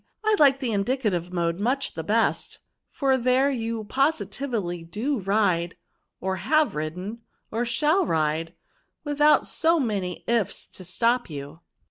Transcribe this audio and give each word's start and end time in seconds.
I 0.25 0.35
like 0.39 0.59
the 0.59 0.71
indicative 0.71 1.31
mode 1.31 1.59
much 1.59 1.93
the 1.93 2.01
best, 2.03 2.57
for 2.89 3.19
there 3.19 3.51
you 3.51 3.83
positively 3.83 4.83
do 4.83 5.19
ride, 5.19 5.77
or 6.19 6.37
have 6.37 6.73
ridden, 6.73 7.21
or 7.51 7.65
shall 7.65 8.07
ride, 8.07 8.55
without 9.03 9.45
so 9.45 9.79
many 9.79 10.23
ifs 10.25 10.65
to 10.69 10.83
stop 10.83 11.29
you." 11.29 11.59